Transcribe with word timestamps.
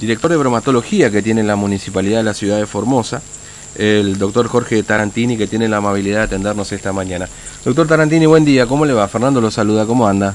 director 0.00 0.30
de 0.30 0.36
bromatología 0.36 1.10
que 1.10 1.22
tiene 1.22 1.42
la 1.42 1.56
Municipalidad 1.56 2.18
de 2.18 2.24
la 2.24 2.34
Ciudad 2.34 2.58
de 2.58 2.66
Formosa, 2.66 3.20
el 3.76 4.18
doctor 4.18 4.48
Jorge 4.48 4.82
Tarantini, 4.82 5.36
que 5.36 5.46
tiene 5.46 5.68
la 5.68 5.76
amabilidad 5.76 6.18
de 6.18 6.24
atendernos 6.24 6.72
esta 6.72 6.92
mañana. 6.92 7.28
Doctor 7.64 7.86
Tarantini, 7.86 8.26
buen 8.26 8.44
día, 8.44 8.66
¿cómo 8.66 8.84
le 8.84 8.94
va? 8.94 9.06
Fernando 9.08 9.40
lo 9.40 9.50
saluda, 9.50 9.86
¿cómo 9.86 10.06
anda? 10.06 10.34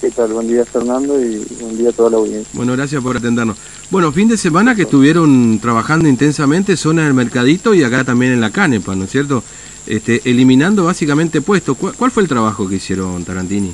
¿Qué 0.00 0.10
tal? 0.10 0.32
Buen 0.32 0.48
día 0.48 0.64
Fernando 0.64 1.18
y 1.18 1.46
buen 1.60 1.78
día 1.78 1.90
a 1.90 1.92
toda 1.92 2.10
la 2.10 2.16
audiencia. 2.16 2.50
Bueno, 2.52 2.72
gracias 2.72 3.02
por 3.02 3.16
atendernos. 3.16 3.56
Bueno, 3.90 4.12
fin 4.12 4.28
de 4.28 4.36
semana 4.36 4.74
que 4.74 4.82
estuvieron 4.82 5.58
trabajando 5.60 6.08
intensamente 6.08 6.76
zona 6.76 7.04
del 7.04 7.14
Mercadito 7.14 7.74
y 7.74 7.84
acá 7.84 8.04
también 8.04 8.32
en 8.32 8.40
la 8.40 8.50
Canepa, 8.50 8.94
¿no 8.94 9.04
es 9.04 9.10
cierto? 9.10 9.42
Este, 9.86 10.20
eliminando 10.24 10.84
básicamente 10.84 11.40
puestos. 11.40 11.76
¿Cuál, 11.76 12.10
fue 12.10 12.22
el 12.22 12.28
trabajo 12.28 12.68
que 12.68 12.76
hicieron 12.76 13.24
Tarantini? 13.24 13.72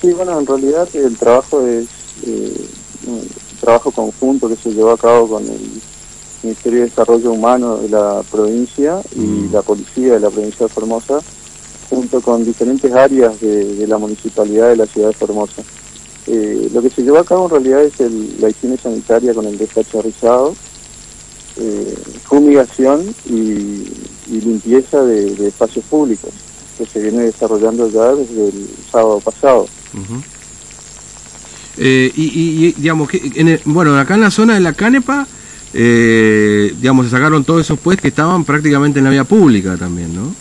Sí, 0.00 0.12
bueno, 0.12 0.38
en 0.38 0.46
realidad 0.46 0.88
el 0.94 1.16
trabajo 1.16 1.66
es 1.66 1.86
eh, 2.26 2.66
trabajo 3.56 3.90
conjunto 3.90 4.48
que 4.48 4.56
se 4.56 4.72
llevó 4.72 4.90
a 4.92 4.98
cabo 4.98 5.28
con 5.28 5.42
el 5.44 5.60
Ministerio 6.42 6.80
de 6.80 6.86
Desarrollo 6.86 7.32
Humano 7.32 7.78
de 7.78 7.88
la 7.88 8.22
provincia 8.30 9.00
y 9.14 9.20
mm. 9.20 9.52
la 9.52 9.62
policía 9.62 10.14
de 10.14 10.20
la 10.20 10.30
provincia 10.30 10.66
de 10.66 10.72
Formosa, 10.72 11.20
junto 11.90 12.20
con 12.20 12.44
diferentes 12.44 12.92
áreas 12.92 13.40
de, 13.40 13.86
la 13.86 13.98
municipalidad 13.98 14.70
de 14.70 14.76
la 14.76 14.86
ciudad 14.86 15.08
de 15.08 15.14
Formosa. 15.14 15.62
Eh, 16.26 16.68
lo 16.72 16.82
que 16.82 16.90
se 16.90 17.02
llevó 17.02 17.18
a 17.18 17.24
cabo 17.24 17.44
en 17.44 17.50
realidad 17.50 17.84
es 17.84 18.00
la 18.40 18.50
higiene 18.50 18.76
sanitaria 18.76 19.32
con 19.32 19.46
el 19.46 19.56
descacharrizado, 19.56 20.54
eh, 21.58 21.94
fumigación 22.24 23.14
y, 23.26 23.84
limpieza 24.28 25.02
de, 25.04 25.46
espacios 25.46 25.84
públicos, 25.84 26.30
que 26.76 26.84
se 26.84 27.00
viene 27.00 27.22
desarrollando 27.22 27.88
ya 27.88 28.12
desde 28.12 28.48
el 28.48 28.68
sábado 28.90 29.20
pasado. 29.20 29.66
Eh, 31.78 32.10
y, 32.14 32.72
digamos, 32.72 33.08
que 33.08 33.60
bueno, 33.64 33.98
acá 33.98 34.14
en 34.14 34.22
la 34.22 34.30
zona 34.30 34.54
de 34.54 34.60
la 34.60 34.72
Canepa, 34.72 35.26
eh, 35.74 36.74
digamos, 36.80 37.06
se 37.06 37.10
sacaron 37.10 37.44
todos 37.44 37.62
esos 37.62 37.78
puestos 37.78 38.02
que 38.02 38.08
estaban 38.08 38.44
prácticamente 38.44 38.98
en 38.98 39.04
la 39.04 39.10
vía 39.10 39.24
pública 39.24 39.76
también, 39.76 40.14
¿no? 40.14 40.34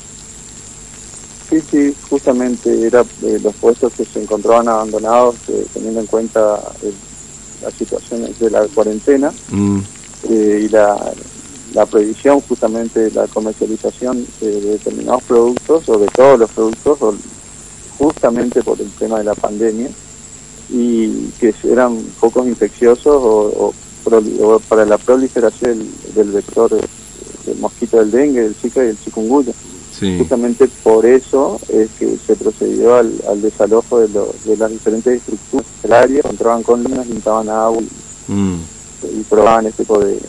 Sí, 1.50 1.61
sí, 1.69 1.95
justamente 2.09 2.88
eran 2.88 3.05
los 3.44 3.53
puestos 3.55 3.94
que 3.94 4.05
se 4.05 4.22
encontraban 4.22 4.67
abandonados, 4.67 5.36
teniendo 5.73 6.00
en 6.00 6.05
cuenta 6.08 6.59
la 7.61 7.72
situación 7.72 8.27
de 8.39 8.49
la 8.49 8.66
cuarentena. 8.67 9.31
Mm. 9.52 9.80
Eh, 10.30 10.61
y 10.66 10.70
la, 10.70 10.97
la 11.73 11.86
prohibición 11.86 12.39
justamente 12.42 13.02
de 13.02 13.11
la 13.11 13.27
comercialización 13.27 14.25
de, 14.42 14.61
determinados 14.61 15.23
productos 15.23 15.88
o 15.88 15.99
de 15.99 16.08
todos 16.08 16.39
los 16.39 16.49
productos 16.49 16.97
justamente 17.97 18.64
por 18.64 18.80
el 18.81 18.89
tema 18.92 19.20
de 19.20 19.25
la 19.25 19.36
pandemia 19.36 19.89
y 20.69 21.27
que 21.39 21.53
eran 21.63 21.99
focos 21.99 22.47
infecciosos 22.47 23.16
o, 23.16 23.73
para 24.67 24.85
la 24.85 24.97
proliferación 24.97 25.88
del, 26.13 26.31
vector 26.31 26.69
del 26.69 27.58
mosquito 27.59 27.97
del 27.97 28.11
dengue, 28.11 28.41
del 28.41 28.55
zika 28.55 28.83
y 28.83 28.88
del 28.88 28.99
chikungunya. 28.99 29.53
Justamente 30.17 30.67
por 30.83 31.05
eso 31.05 31.58
es 31.69 31.89
que 31.97 32.17
se 32.17 32.36
procedió 32.36 32.95
al, 32.95 33.41
desalojo 33.41 34.02
de, 34.02 34.08
de, 34.08 34.58
las 34.58 34.69
diferentes 34.69 35.21
estructuras 35.21 35.66
del 35.81 35.93
área, 35.93 36.19
encontraban 36.19 36.63
con 36.63 36.83
líneas, 36.83 37.08
limitaban 37.08 37.49
agua 37.49 37.81
y, 37.81 38.31
mm 38.31 38.75
y 39.03 39.23
probaban 39.23 39.66
este 39.66 39.83
tipo 39.83 39.99
de, 39.99 40.19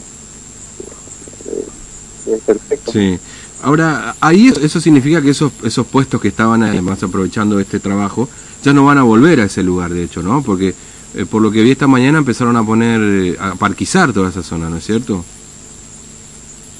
perfecto. 2.44 2.92
Sí. 2.92 3.18
Ahora, 3.62 4.14
ahí 4.20 4.52
eso 4.62 4.80
significa 4.80 5.22
que 5.22 5.30
esos 5.30 5.52
esos 5.64 5.86
puestos 5.86 6.20
que 6.20 6.28
estaban 6.28 6.62
además 6.62 7.02
aprovechando 7.02 7.58
este 7.58 7.80
trabajo 7.80 8.28
ya 8.62 8.72
no 8.72 8.84
van 8.84 8.98
a 8.98 9.02
volver 9.02 9.40
a 9.40 9.44
ese 9.44 9.62
lugar, 9.62 9.92
de 9.92 10.04
hecho, 10.04 10.22
¿no? 10.22 10.42
Porque 10.42 10.74
eh, 11.14 11.24
por 11.24 11.40
lo 11.40 11.50
que 11.50 11.62
vi 11.62 11.70
esta 11.70 11.86
mañana 11.86 12.18
empezaron 12.18 12.56
a 12.56 12.64
poner, 12.64 13.00
eh, 13.00 13.36
a 13.40 13.54
parquizar 13.54 14.12
toda 14.12 14.28
esa 14.28 14.42
zona, 14.42 14.68
¿no 14.68 14.76
es 14.76 14.84
cierto? 14.84 15.24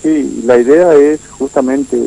Sí, 0.02 0.42
la 0.44 0.58
idea 0.58 0.94
es 0.94 1.20
justamente 1.38 1.98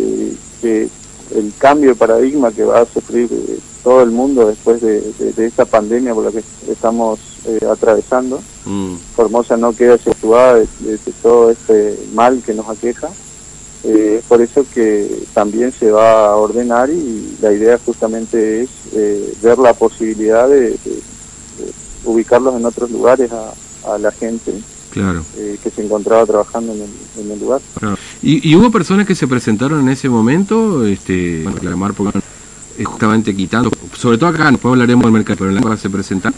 que 0.61 0.87
el 1.35 1.53
cambio 1.57 1.89
de 1.89 1.95
paradigma 1.95 2.51
que 2.51 2.63
va 2.63 2.81
a 2.81 2.85
sufrir 2.85 3.29
eh, 3.31 3.59
todo 3.83 4.01
el 4.01 4.11
mundo 4.11 4.47
después 4.47 4.81
de, 4.81 5.01
de, 5.01 5.45
esta 5.45 5.65
pandemia 5.65 6.13
por 6.13 6.25
la 6.25 6.31
que 6.31 6.43
estamos 6.71 7.19
eh, 7.45 7.59
atravesando. 7.69 8.41
Mm. 8.65 8.95
Formosa 9.15 9.57
no 9.57 9.73
queda 9.73 9.97
situada 9.97 10.55
de, 10.55 10.99
todo 11.21 11.51
este 11.51 11.97
mal 12.13 12.41
que 12.45 12.53
nos 12.53 12.67
aqueja. 12.69 13.09
Eh, 13.83 14.17
es 14.19 14.25
por 14.25 14.41
eso 14.41 14.65
que 14.73 15.23
también 15.33 15.71
se 15.71 15.89
va 15.91 16.27
a 16.27 16.35
ordenar 16.35 16.89
y 16.89 17.37
la 17.41 17.53
idea 17.53 17.79
justamente 17.85 18.63
es 18.63 18.69
eh, 18.93 19.33
ver 19.41 19.57
la 19.57 19.73
posibilidad 19.73 20.49
de, 20.49 20.77
ubicarlos 22.03 22.55
en 22.55 22.65
otros 22.65 22.91
lugares 22.91 23.31
a, 23.31 23.97
la 23.97 24.11
gente 24.11 24.53
claro. 24.91 25.23
que 25.35 25.69
se 25.71 25.83
encontraba 25.83 26.23
trabajando 26.25 26.73
en 26.73 27.31
el, 27.31 27.39
lugar. 27.39 27.59
¿Y, 28.21 28.53
hubo 28.55 28.69
personas 28.69 29.07
que 29.07 29.15
se 29.15 29.27
presentaron 29.27 29.79
en 29.79 29.89
ese 29.89 30.09
momento, 30.09 30.85
este, 30.85 31.43
reclamar 31.51 31.93
porque 31.93 32.19
justamente 32.83 33.35
quitando, 33.35 33.71
sobre 33.97 34.17
todo 34.17 34.29
acá, 34.29 34.51
después 34.51 34.73
hablaremos 34.73 35.05
del 35.05 35.13
mercado, 35.13 35.37
pero 35.39 35.51
en 35.51 35.69
la 35.69 35.77
se 35.77 35.89
presentan. 35.89 36.33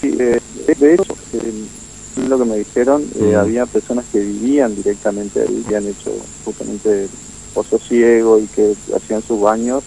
Sí, 0.00 0.14
eh, 0.18 0.40
de 0.78 0.94
hecho, 0.94 1.16
lo 2.28 2.38
que 2.38 2.44
me 2.44 2.56
dijeron, 2.56 3.02
eh, 3.16 3.32
mm. 3.34 3.38
había 3.38 3.66
personas 3.66 4.04
que 4.12 4.20
vivían 4.20 4.74
directamente 4.74 5.40
ahí, 5.42 5.64
que 5.68 5.76
han 5.76 5.86
hecho 5.86 6.12
justamente 6.44 7.08
pozo 7.54 7.78
ciego 7.78 8.38
y 8.38 8.46
que 8.46 8.74
hacían 8.94 9.22
sus 9.22 9.40
baños 9.40 9.82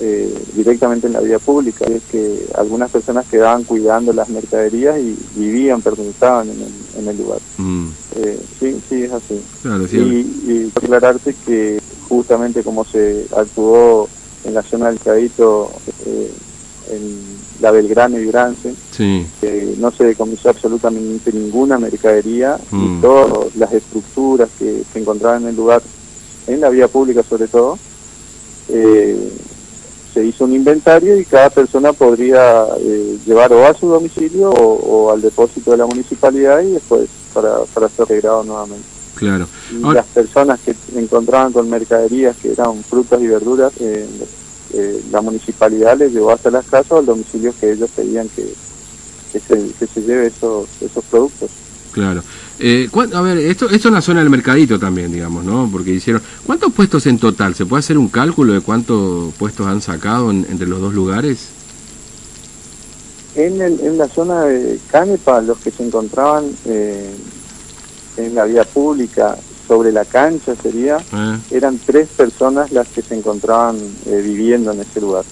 eh, 0.00 0.34
directamente 0.54 1.06
en 1.08 1.14
la 1.14 1.20
vía 1.20 1.38
pública. 1.38 1.84
Es 1.86 2.02
que 2.10 2.46
algunas 2.56 2.90
personas 2.90 3.26
quedaban 3.26 3.64
cuidando 3.64 4.12
las 4.12 4.28
mercaderías 4.28 4.98
y 4.98 5.16
vivían, 5.34 5.82
permanecían 5.82 6.48
en 6.48 6.62
el, 6.62 7.00
en 7.00 7.08
el 7.08 7.18
lugar. 7.18 7.40
Mm. 7.58 7.88
sí, 8.60 8.80
sí, 8.88 9.02
es 9.02 9.12
así. 9.12 9.40
y, 9.92 10.50
y 10.50 10.72
aclararte 10.74 11.34
que 11.44 11.80
justamente 12.08 12.62
como 12.62 12.84
se 12.84 13.26
actuó 13.36 14.08
en 14.46 14.54
la 14.54 14.62
zona 14.62 14.88
del 14.88 15.00
Cadito, 15.00 15.70
eh, 16.06 16.30
en 16.90 17.36
la 17.60 17.70
Belgrano 17.70 18.18
y 18.18 18.26
Grance, 18.26 18.74
no 19.78 19.90
se 19.90 20.04
decomisó 20.04 20.50
absolutamente 20.50 21.32
ninguna 21.32 21.78
mercadería 21.78 22.58
y 22.72 22.76
mm. 22.76 23.00
todas 23.00 23.54
las 23.56 23.72
estructuras 23.72 24.48
que 24.58 24.82
se 24.92 24.98
encontraban 24.98 25.42
en 25.42 25.48
el 25.48 25.56
lugar, 25.56 25.82
en 26.46 26.60
la 26.60 26.70
vía 26.70 26.88
pública 26.88 27.22
sobre 27.22 27.48
todo, 27.48 27.78
eh, 28.68 29.30
se 30.12 30.24
hizo 30.24 30.44
un 30.44 30.54
inventario 30.54 31.18
y 31.18 31.24
cada 31.24 31.50
persona 31.50 31.92
podría 31.92 32.64
eh, 32.78 33.18
llevar 33.26 33.52
o 33.52 33.66
a 33.66 33.74
su 33.74 33.88
domicilio 33.88 34.50
o, 34.50 35.10
al 35.12 35.20
depósito 35.20 35.72
de 35.72 35.76
la 35.76 35.86
municipalidad 35.86 36.62
y 36.62 36.72
después 36.72 37.08
para, 37.34 37.58
para 37.74 37.88
ser 37.88 38.08
regrado 38.08 38.42
nuevamente. 38.42 38.96
Claro. 39.14 39.46
Y 39.70 39.92
las 39.92 40.06
personas 40.06 40.60
que 40.60 40.74
se 40.74 40.98
encontraban 40.98 41.52
con 41.52 41.68
mercaderías 41.68 42.36
que 42.36 42.52
eran 42.52 42.82
frutas 42.84 43.20
y 43.20 43.26
verduras, 43.26 43.72
eh, 44.74 45.02
la 45.10 45.20
municipalidad 45.20 45.98
les 45.98 46.12
llevó 46.12 46.32
hasta 46.32 46.50
las 46.50 46.66
casas 46.66 46.92
o 46.92 46.98
al 46.98 47.06
domicilio 47.06 47.54
que 47.58 47.72
ellos 47.72 47.90
pedían 47.94 48.28
que, 48.28 48.46
que, 49.32 49.40
se, 49.40 49.72
que 49.78 49.86
se 49.86 50.00
lleve 50.02 50.26
esos, 50.26 50.68
esos 50.80 51.04
productos. 51.04 51.50
Claro. 51.92 52.22
Eh, 52.58 52.88
a 53.14 53.20
ver, 53.20 53.38
esto, 53.38 53.68
esto 53.70 53.88
en 53.88 53.94
la 53.94 54.02
zona 54.02 54.20
del 54.20 54.30
mercadito 54.30 54.78
también, 54.78 55.12
digamos, 55.12 55.44
¿no? 55.44 55.68
Porque 55.70 55.92
hicieron... 55.92 56.22
¿Cuántos 56.44 56.72
puestos 56.72 57.06
en 57.06 57.18
total? 57.18 57.54
¿Se 57.54 57.66
puede 57.66 57.80
hacer 57.80 57.98
un 57.98 58.08
cálculo 58.08 58.52
de 58.52 58.60
cuántos 58.60 59.32
puestos 59.34 59.66
han 59.66 59.80
sacado 59.80 60.30
entre 60.30 60.66
los 60.66 60.80
dos 60.80 60.94
lugares? 60.94 61.48
En, 63.34 63.60
el, 63.60 63.80
en 63.80 63.98
la 63.98 64.08
zona 64.08 64.42
de 64.42 64.78
Canepa, 64.90 65.42
los 65.42 65.58
que 65.58 65.70
se 65.70 65.84
encontraban 65.84 66.44
eh, 66.64 67.14
en 68.16 68.34
la 68.34 68.44
vía 68.44 68.64
pública 68.64 69.36
sobre 69.66 69.92
la 69.92 70.04
cancha 70.04 70.54
sería, 70.54 70.98
ah. 71.12 71.38
eran 71.50 71.78
tres 71.84 72.08
personas 72.08 72.72
las 72.72 72.88
que 72.88 73.02
se 73.02 73.16
encontraban 73.16 73.76
eh, 74.06 74.20
viviendo 74.22 74.72
en 74.72 74.80
ese 74.80 75.00
lugar. 75.00 75.24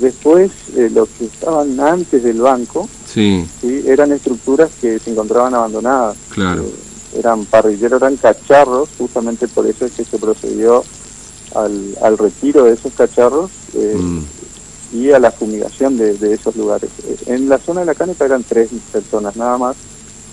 Después, 0.00 0.50
eh, 0.76 0.90
los 0.92 1.08
que 1.10 1.26
estaban 1.26 1.78
antes 1.78 2.22
del 2.22 2.40
banco, 2.40 2.88
sí. 3.06 3.46
eran 3.86 4.12
estructuras 4.12 4.70
que 4.80 4.98
se 4.98 5.10
encontraban 5.10 5.54
abandonadas. 5.54 6.16
Claro. 6.30 6.62
Eh, 6.62 7.18
eran 7.18 7.44
parrilleros, 7.44 8.02
eran 8.02 8.16
cacharros, 8.16 8.88
justamente 8.98 9.46
por 9.46 9.66
eso 9.66 9.86
es 9.86 9.92
que 9.92 10.04
se 10.04 10.18
procedió 10.18 10.84
al, 11.54 11.96
al 12.02 12.18
retiro 12.18 12.64
de 12.64 12.72
esos 12.72 12.92
cacharros 12.92 13.52
mm. 13.72 14.18
y 14.94 15.12
a 15.12 15.20
la 15.20 15.30
fumigación 15.30 15.96
de, 15.96 16.14
de, 16.14 16.34
esos 16.34 16.56
lugares. 16.56 16.90
En 17.26 17.48
la 17.48 17.58
zona 17.58 17.80
de 17.80 17.86
la 17.86 17.94
canepa 17.94 18.24
eran 18.24 18.42
tres 18.42 18.70
personas 18.90 19.36
nada 19.36 19.56
más 19.58 19.76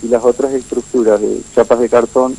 y 0.01 0.07
las 0.07 0.23
otras 0.23 0.53
estructuras 0.53 1.21
de 1.21 1.41
chapas 1.53 1.79
de 1.79 1.89
cartón 1.89 2.35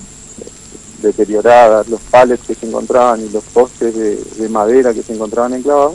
deterioradas, 1.03 1.89
los 1.89 2.01
palets 2.01 2.47
que 2.47 2.55
se 2.55 2.67
encontraban 2.67 3.21
y 3.21 3.29
los 3.31 3.45
postes 3.45 3.95
de, 3.95 4.49
madera 4.49 4.95
que 4.95 5.03
se 5.03 5.13
encontraban 5.15 5.55
enclavados, 5.55 5.95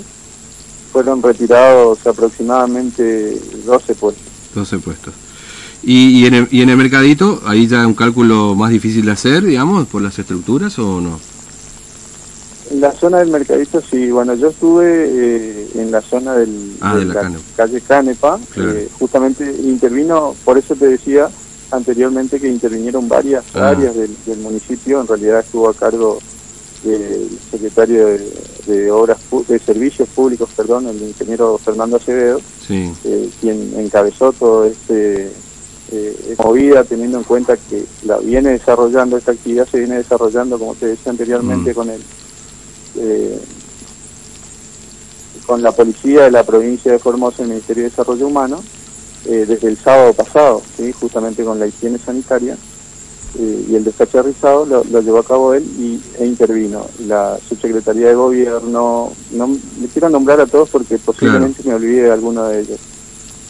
fueron 0.91 1.21
retirados 1.21 2.05
aproximadamente 2.05 3.37
12 3.65 3.95
puestos. 3.95 4.23
12 4.55 4.77
puestos. 4.79 5.13
¿Y, 5.83 6.25
en 6.25 6.33
el, 6.33 6.47
¿Y 6.51 6.61
en 6.61 6.69
el 6.69 6.77
mercadito, 6.77 7.41
ahí 7.45 7.67
ya 7.67 7.85
un 7.87 7.93
cálculo 7.93 8.55
más 8.55 8.71
difícil 8.71 9.05
de 9.05 9.11
hacer, 9.11 9.43
digamos, 9.43 9.87
por 9.87 10.01
las 10.01 10.17
estructuras 10.19 10.77
o 10.79 10.99
no? 10.99 11.19
En 12.71 12.81
la 12.81 12.91
zona 12.91 13.19
del 13.19 13.29
mercadito 13.29 13.81
sí, 13.81 14.11
bueno, 14.11 14.33
yo 14.33 14.49
estuve 14.49 14.85
eh, 15.09 15.67
en 15.75 15.89
la 15.91 16.01
zona 16.01 16.33
del, 16.33 16.75
Ah, 16.81 16.93
de 16.95 16.99
de 17.01 17.05
la 17.05 17.13
la 17.13 17.21
Canepa. 17.21 17.43
calle 17.55 17.81
Canepa, 17.81 18.39
Claro. 18.53 18.71
eh, 18.73 18.89
justamente 18.99 19.49
intervino, 19.63 20.35
por 20.43 20.57
eso 20.57 20.75
te 20.75 20.87
decía 20.87 21.29
anteriormente 21.71 22.39
que 22.39 22.47
intervinieron 22.47 23.07
varias 23.07 23.43
Ah. 23.53 23.69
áreas 23.69 23.95
del, 23.95 24.15
del 24.25 24.39
municipio, 24.39 25.01
en 25.01 25.07
realidad 25.07 25.39
estuvo 25.41 25.69
a 25.69 25.73
cargo 25.73 26.19
del 26.83 27.27
secretario 27.51 28.05
de, 28.07 28.31
de 28.67 28.91
Obras 28.91 29.17
de 29.47 29.59
Servicios 29.59 30.07
Públicos, 30.09 30.49
perdón, 30.55 30.87
el 30.87 31.01
ingeniero 31.01 31.57
Fernando 31.57 31.97
Acevedo, 31.97 32.39
Sí, 32.67 32.91
eh, 33.05 33.29
quien 33.41 33.73
encabezó 33.77 34.31
todo 34.33 34.65
este 34.65 35.31
eh, 35.89 36.25
esta 36.31 36.43
movida 36.43 36.83
teniendo 36.83 37.17
en 37.17 37.23
cuenta 37.23 37.55
que 37.55 37.85
la 38.03 38.17
viene 38.17 38.49
desarrollando 38.51 39.15
esta 39.17 39.31
actividad 39.31 39.65
se 39.69 39.79
viene 39.79 39.95
desarrollando 39.95 40.59
como 40.59 40.75
te 40.75 40.87
decía 40.87 41.11
anteriormente 41.11 41.71
Mm. 41.71 41.73
con 41.75 41.89
el 41.89 42.01
eh, 42.99 43.39
con 45.45 45.61
la 45.61 45.71
policía 45.71 46.23
de 46.23 46.31
la 46.31 46.43
provincia 46.43 46.91
de 46.91 46.99
Formosa 46.99 47.37
y 47.39 47.43
el 47.43 47.49
Ministerio 47.49 47.83
de 47.83 47.89
Desarrollo 47.89 48.27
Humano 48.27 48.61
eh, 49.27 49.45
desde 49.47 49.67
el 49.67 49.77
sábado 49.77 50.13
pasado 50.13 50.61
¿sí? 50.75 50.91
justamente 50.91 51.43
con 51.43 51.59
la 51.59 51.67
higiene 51.67 51.97
sanitaria 51.97 52.57
eh, 53.37 53.65
y 53.69 53.75
el 53.75 53.83
descacharrizado 53.83 54.65
lo, 54.65 54.83
lo 54.85 55.01
llevó 55.01 55.19
a 55.19 55.23
cabo 55.23 55.53
él 55.53 55.63
y, 55.77 56.01
e 56.17 56.25
intervino. 56.25 56.85
La 57.05 57.37
subsecretaría 57.47 58.07
de 58.07 58.15
gobierno 58.15 59.11
no 59.31 59.47
le 59.79 59.87
quiero 59.87 60.09
nombrar 60.09 60.41
a 60.41 60.47
todos 60.47 60.69
porque 60.69 60.97
posiblemente 60.97 61.61
me 61.63 61.75
olvide 61.75 62.03
de 62.03 62.11
alguno 62.11 62.45
de 62.45 62.61
ellos. 62.61 62.79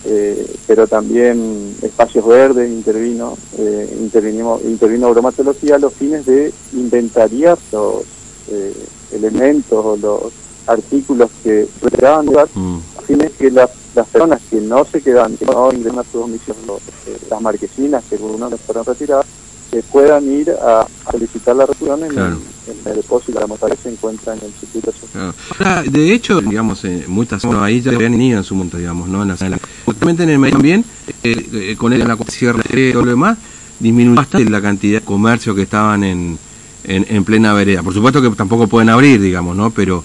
Eh, 0.06 0.56
pero 0.68 0.88
también 0.88 1.76
espacios 1.82 2.26
verdes 2.26 2.70
intervino 2.70 3.36
eh, 3.58 3.98
intervinimos 4.00 4.64
intervino 4.64 5.10
bromatología 5.10 5.76
a 5.76 5.80
los 5.80 5.92
fines 5.92 6.26
de 6.26 6.54
inventariar 6.74 7.58
los 7.72 8.04
eh, 8.50 8.74
elementos 9.12 9.84
o 9.84 9.98
los 9.98 10.32
artículos 10.68 11.30
que 11.44 11.68
retiraban 11.82 12.28
lugar 12.28 12.48
mm, 12.54 12.78
a 13.08 13.14
fines 13.16 13.32
que 13.38 13.52
las, 13.52 13.70
las 13.96 14.08
personas 14.08 14.42
que 14.50 14.60
no 14.62 14.86
se 14.86 15.02
quedan, 15.02 15.38
que 15.38 15.46
no 15.46 15.70
ingresan 15.74 16.00
a 16.00 16.04
su 16.12 16.20
domicilio, 16.20 16.78
eh, 17.08 17.18
las 17.30 17.42
marquesinas 17.42 18.04
que 18.10 18.16
algunas 18.16 18.52
les 18.52 18.62
fueron 18.62 18.86
retiradas, 18.86 19.26
que 19.72 19.82
puedan 19.84 20.32
ir 20.32 20.50
a 20.52 20.86
solicitar 21.12 21.56
la 21.56 21.66
retirada 21.66 22.06
en, 22.06 22.12
Claro. 22.14 22.38
el, 22.68 22.72
en 22.74 22.88
el 22.90 22.96
depósito. 22.98 23.40
La 23.40 23.48
mortalidad 23.48 23.78
se 23.84 23.90
encuentra 23.90 24.34
en 24.34 24.40
el 24.46 24.52
circuito 24.54 24.92
social. 24.92 25.10
claro. 25.14 25.34
Ahora, 25.60 25.84
de 25.90 26.14
hecho, 26.14 26.42
digamos, 26.42 26.84
eh, 26.86 27.06
muchas 27.08 27.42
zonas 27.42 27.64
ahí 27.64 27.82
ya 27.82 27.92
habían 27.92 28.20
ido 28.22 28.38
en 28.38 28.44
su 28.44 28.56
monto, 28.56 28.78
digamos, 28.78 29.08
¿no? 29.10 29.22
En 29.24 29.30
la, 29.30 29.36
en 29.40 29.52
la- 29.52 29.60
justamente 29.86 30.24
en 30.24 30.30
el 30.30 30.40
medio 30.40 30.56
ambiente, 30.56 30.88
eh, 31.24 31.50
eh, 31.54 31.76
con 31.78 31.92
el, 31.94 32.08
la 32.08 32.18
cierre 32.30 32.62
y 32.90 32.92
todo 32.94 33.04
lo 33.06 33.12
demás, 33.12 33.38
disminuyó 33.80 34.16
bastante 34.16 34.50
la 34.50 34.62
cantidad 34.62 35.00
de 35.00 35.06
comercios 35.06 35.56
que 35.56 35.62
estaban 35.64 36.04
en, 36.04 36.38
en, 36.86 37.06
en 37.10 37.24
plena 37.26 37.54
vereda. 37.54 37.84
Por 37.84 37.94
supuesto 37.94 38.22
que 38.22 38.30
tampoco 38.32 38.68
pueden 38.68 38.90
abrir, 38.90 39.20
digamos, 39.22 39.56
¿no? 39.56 39.70
Pero 39.72 40.04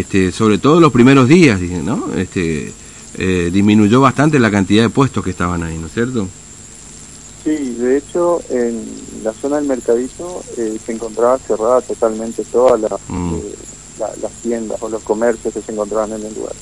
este, 0.00 0.32
sobre 0.32 0.58
todo 0.58 0.80
los 0.80 0.92
primeros 0.92 1.28
días, 1.28 1.60
¿no? 1.60 2.08
Este, 2.16 2.72
eh, 3.18 3.50
disminuyó 3.52 4.00
bastante 4.00 4.38
la 4.38 4.50
cantidad 4.50 4.82
de 4.84 4.88
puestos 4.90 5.22
que 5.22 5.30
estaban 5.30 5.62
ahí, 5.62 5.76
¿no 5.78 5.86
es 5.86 5.92
cierto? 5.92 6.26
Sí, 7.44 7.74
de 7.78 7.98
hecho, 7.98 8.40
en 8.50 8.84
la 9.24 9.32
zona 9.32 9.56
del 9.56 9.66
mercadito 9.66 10.42
eh, 10.56 10.78
se 10.84 10.92
encontraba 10.92 11.38
cerrada 11.38 11.80
totalmente 11.82 12.44
todas 12.44 12.80
las, 12.80 12.92
Mm. 13.08 13.34
eh, 13.34 13.54
la- 13.98 14.12
las 14.22 14.32
tiendas 14.42 14.78
o 14.80 14.88
los 14.88 15.02
comercios 15.02 15.52
que 15.52 15.60
se 15.60 15.72
encontraban 15.72 16.12
en 16.12 16.24
el 16.24 16.34
lugar. 16.34 16.54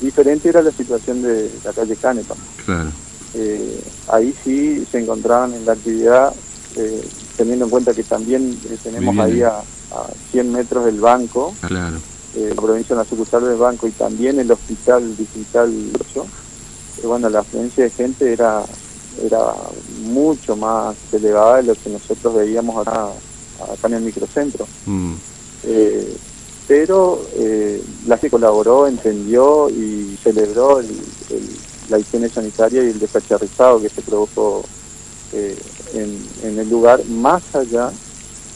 Diferente 0.00 0.48
era 0.48 0.62
la 0.62 0.70
situación 0.72 1.22
de 1.22 1.50
la 1.64 1.72
calle 1.72 1.96
Canepa. 1.96 2.34
Claro, 2.64 2.90
Eh, 3.34 3.80
ahí 4.08 4.34
sí 4.42 4.84
se 4.90 4.98
encontraban 5.00 5.52
en 5.54 5.64
la 5.66 5.72
actividad, 5.72 6.32
eh, 6.76 7.00
teniendo 7.36 7.66
en 7.66 7.70
cuenta 7.70 7.92
que 7.94 8.02
también 8.02 8.58
tenemos 8.82 9.14
ahí 9.18 9.42
a, 9.42 9.58
a 9.58 10.06
100 10.32 10.50
metros 10.50 10.84
del 10.86 10.98
banco, 10.98 11.54
claro. 11.60 11.98
Eh, 12.36 12.52
la 12.54 12.62
provincia 12.62 12.94
de 12.96 13.02
la 13.02 13.08
sucursal 13.08 13.44
del 13.44 13.56
banco 13.56 13.86
y 13.86 13.92
también 13.92 14.38
el 14.40 14.50
hospital 14.50 15.16
digital 15.16 15.72
8, 16.10 16.26
eh, 17.02 17.06
bueno, 17.06 17.28
la 17.28 17.40
afluencia 17.40 17.84
de 17.84 17.90
gente 17.90 18.32
era 18.32 18.64
era 19.20 19.52
mucho 20.04 20.54
más 20.54 20.94
elevada 21.12 21.56
de 21.56 21.64
lo 21.64 21.74
que 21.74 21.90
nosotros 21.90 22.34
veíamos 22.36 22.86
acá, 22.86 23.08
acá 23.72 23.88
en 23.88 23.94
el 23.94 24.02
microcentro. 24.02 24.66
Mm, 24.86 25.14
Eh, 25.64 26.16
pero 26.68 27.26
eh, 27.36 27.82
la 28.06 28.16
que 28.18 28.30
colaboró, 28.30 28.86
entendió 28.86 29.68
y 29.70 30.16
celebró 30.22 30.78
el- 30.78 30.86
el- 31.30 31.56
la 31.88 31.98
higiene 31.98 32.28
sanitaria 32.28 32.84
y 32.84 32.90
el 32.90 33.00
descacharrizado 33.00 33.80
que 33.80 33.88
se 33.88 34.02
produjo 34.02 34.64
eh, 35.32 35.58
en, 35.94 36.26
en 36.44 36.58
el 36.60 36.70
lugar, 36.70 37.04
más 37.06 37.42
allá 37.54 37.90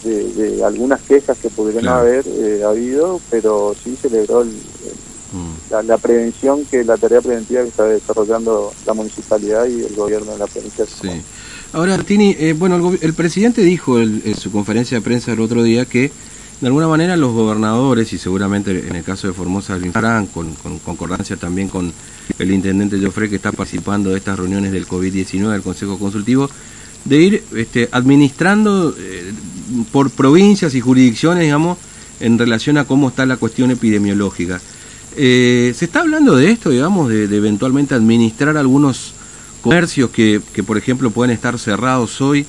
de, 0.05 0.33
de 0.33 0.65
algunas 0.65 1.01
quejas 1.03 1.37
que 1.39 1.49
pudieron 1.49 1.83
Claro. 1.83 2.01
haber 2.01 2.25
eh, 2.27 2.63
habido, 2.65 3.21
pero 3.31 3.75
sí 3.83 3.97
celebró 4.01 4.43
el- 4.43 4.49
el- 4.49 5.39
mm. 5.39 5.55
la, 5.71 5.83
la 5.83 5.99
prevención, 5.99 6.65
que 6.71 6.85
la 6.85 6.97
tarea 6.97 7.21
preventiva 7.21 7.63
que 7.63 7.69
está 7.69 7.85
desarrollando 7.85 8.73
la 8.87 8.95
municipalidad 8.95 9.67
y 9.67 9.83
el 9.85 9.95
gobierno 9.95 10.33
de 10.33 10.39
la 10.39 10.47
provincia. 10.47 10.85
Sí. 10.87 11.09
Ahora, 11.73 11.97
Tini, 11.99 12.37
eh, 12.39 12.55
bueno, 12.59 12.77
el, 12.77 12.99
el 13.01 13.15
presidente 13.15 13.63
dijo 13.63 13.99
en 14.01 14.35
su 14.37 14.51
conferencia 14.53 14.99
de 14.99 15.03
prensa 15.03 15.33
el 15.33 15.41
otro 15.41 15.63
día 15.63 15.85
que 15.87 16.11
de 16.61 16.67
alguna 16.69 16.87
manera 16.87 17.17
los 17.17 17.33
gobernadores, 17.33 18.13
y 18.13 18.19
seguramente 18.19 18.87
en 18.87 18.95
el 18.95 19.03
caso 19.03 19.27
de 19.27 19.33
Formosa 19.33 19.77
lo 19.79 19.85
informarán, 19.87 20.27
con, 20.27 20.55
con 20.57 20.79
concordancia 20.79 21.37
también 21.37 21.69
con 21.69 21.93
el 22.39 22.51
intendente 22.53 23.01
Joffre 23.01 23.29
que 23.29 23.37
está 23.37 23.51
participando 23.51 24.11
de 24.11 24.19
estas 24.19 24.39
reuniones 24.39 24.71
del 24.71 24.87
COVID-19 24.87 25.51
del 25.51 25.63
Consejo 25.63 25.99
Consultivo, 25.99 26.49
de 27.05 27.17
ir 27.17 27.43
este, 27.57 27.89
administrando 27.91 28.95
eh, 28.97 29.33
por 29.91 30.11
provincias 30.11 30.75
y 30.75 30.81
jurisdicciones, 30.81 31.45
digamos, 31.45 31.79
en 32.21 32.39
relación 32.39 32.79
a 32.79 32.85
cómo 32.85 33.09
está 33.09 33.27
la 33.27 33.37
cuestión 33.37 33.71
epidemiológica. 33.71 34.61
Eh, 35.17 35.75
¿Se 35.77 35.85
está 35.85 36.01
hablando 36.01 36.37
de 36.37 36.51
esto, 36.51 36.71
digamos, 36.71 37.09
de, 37.09 37.29
de 37.29 37.37
eventualmente 37.37 37.95
administrar 37.95 38.57
algunos 38.57 39.13
comercios 39.63 40.11
que, 40.11 40.41
que, 40.53 40.63
por 40.63 40.79
ejemplo, 40.79 41.11
pueden 41.11 41.33
estar 41.35 41.59
cerrados 41.59 42.21
hoy 42.21 42.47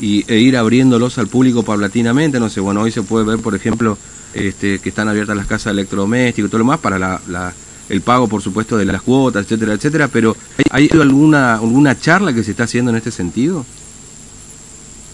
y, 0.00 0.24
e 0.32 0.38
ir 0.38 0.56
abriéndolos 0.56 1.18
al 1.18 1.26
público 1.28 1.62
paulatinamente? 1.62 2.40
No 2.40 2.48
sé, 2.48 2.60
bueno, 2.60 2.82
hoy 2.82 2.90
se 2.92 3.02
puede 3.02 3.24
ver, 3.26 3.38
por 3.40 3.54
ejemplo, 3.54 3.98
este, 4.34 4.78
que 4.78 4.88
están 4.88 5.08
abiertas 5.08 5.36
las 5.36 5.46
casas 5.46 5.66
de 5.74 5.80
electrodomésticos 5.80 6.48
y 6.48 6.50
todo 6.50 6.58
lo 6.60 6.64
más 6.64 6.78
para 6.80 6.98
la, 6.98 7.20
la- 7.28 7.52
el 7.88 8.00
pago, 8.00 8.26
por 8.26 8.42
supuesto, 8.42 8.76
de 8.76 8.84
las 8.84 9.00
cuotas, 9.00 9.44
etcétera, 9.44 9.74
etcétera, 9.74 10.08
pero 10.08 10.36
¿hay, 10.70 10.88
hay 10.92 11.00
alguna, 11.00 11.54
alguna 11.54 11.96
charla 11.96 12.32
que 12.34 12.42
se 12.42 12.50
está 12.50 12.64
haciendo 12.64 12.90
en 12.90 12.96
este 12.96 13.12
sentido? 13.12 13.64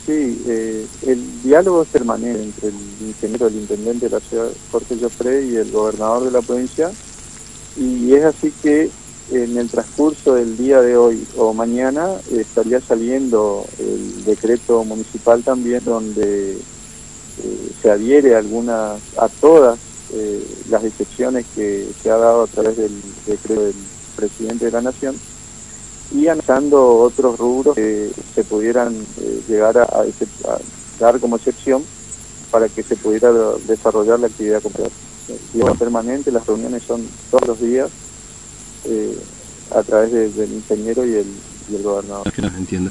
Sí, 0.07 0.43
eh, 0.49 0.87
el 1.07 1.43
diálogo 1.43 1.83
es 1.83 1.89
permanente 1.89 2.43
entre 2.43 2.69
el 2.69 2.75
ingeniero, 3.07 3.47
el 3.47 3.55
intendente 3.55 4.09
de 4.09 4.17
la 4.17 4.21
ciudad, 4.21 4.49
Jorge 4.73 4.97
Joffre, 5.01 5.47
y 5.47 5.57
el 5.57 5.71
gobernador 5.71 6.25
de 6.25 6.33
la 6.33 6.43
provincia, 6.43 6.91
y 7.77 8.13
es 8.13 8.25
así 8.25 8.53
que 8.63 8.91
en 9.31 9.57
el 9.57 9.69
transcurso 9.69 10.35
del 10.35 10.57
día 10.57 10.83
de 10.83 10.97
hoy 10.97 11.25
o 11.37 11.55
mañana 11.55 12.09
estaría 12.33 12.81
saliendo 12.81 13.65
el 13.79 14.25
decreto 14.25 14.85
municipal 14.85 15.43
también 15.43 15.83
donde 15.85 16.53
eh, 16.53 17.71
se 17.81 17.91
adhiere 17.91 18.35
a 18.35 18.39
algunas, 18.39 19.01
a 19.17 19.29
todas 19.29 19.79
eh, 20.13 20.45
las 20.69 20.85
excepciones 20.85 21.47
que 21.55 21.89
se 22.03 22.11
ha 22.11 22.17
dado 22.17 22.43
a 22.43 22.47
través 22.47 22.77
del 22.77 22.93
decreto 23.25 23.63
del 23.63 23.75
presidente 24.17 24.67
de 24.67 24.73
la 24.73 24.83
nación 24.83 25.17
y 26.11 26.27
analizando 26.29 26.97
otros 26.99 27.39
rubros 27.39 27.75
que 27.75 28.11
se 28.35 28.45
pudieran 28.45 28.95
eh, 29.21 29.43
llegar 29.49 29.79
a, 29.79 30.05
dar 30.99 31.19
como 31.21 31.37
excepción 31.37 31.83
para 32.51 32.69
que 32.69 32.83
se 32.83 32.97
pudiera 32.97 33.33
desarrollar 33.67 34.21
la 34.21 34.27
actividad. 34.27 34.63
Eh, 35.29 35.39
diálogo 35.55 35.77
permanente, 35.79 36.31
las 36.33 36.47
reuniones 36.47 36.83
son 36.83 37.07
todos 37.31 37.47
los 37.49 37.61
días 37.61 37.89
eh, 38.85 39.17
a 39.75 39.83
través 39.83 40.13
de- 40.13 40.29
del 40.31 40.53
ingeniero 40.53 41.07
y 41.07 41.15
el, 41.15 41.27
el 41.75 41.83
gobernador. 41.83 42.27